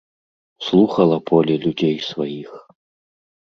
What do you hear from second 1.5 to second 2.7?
людзей сваіх.